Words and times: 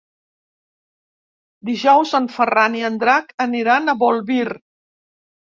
Dijous 1.69 2.13
en 2.21 2.27
Ferran 2.37 2.79
i 2.79 2.83
en 2.91 2.97
Drac 3.05 3.31
aniran 3.47 3.87
a 3.95 3.99
Bolvir. 4.03 4.49